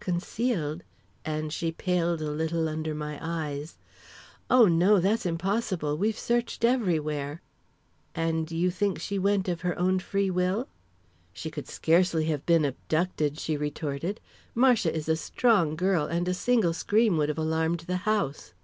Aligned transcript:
"Concealed?" 0.00 0.82
and 1.24 1.52
she 1.52 1.70
paled 1.70 2.20
a 2.20 2.32
little 2.32 2.68
under 2.68 2.92
my 2.92 3.20
eyes. 3.22 3.78
"Oh, 4.50 4.66
no; 4.66 4.98
that's 4.98 5.24
impossible! 5.24 5.96
We've 5.96 6.18
searched 6.18 6.64
everywhere!" 6.64 7.40
"And 8.12 8.50
you 8.50 8.72
think 8.72 8.98
she 8.98 9.16
went 9.16 9.46
of 9.48 9.60
her 9.60 9.78
own 9.78 10.00
free 10.00 10.28
will?" 10.28 10.66
"She 11.32 11.52
could 11.52 11.68
scarcely 11.68 12.24
have 12.24 12.44
been 12.46 12.64
abducted," 12.64 13.38
she 13.38 13.56
retorted. 13.56 14.20
"Marcia 14.56 14.92
is 14.92 15.08
a 15.08 15.14
strong 15.14 15.76
girl, 15.76 16.04
and 16.06 16.26
a 16.26 16.34
single 16.34 16.72
scream 16.72 17.16
would 17.18 17.28
have 17.28 17.38
alarmed 17.38 17.84
the 17.86 17.98
house." 17.98 18.54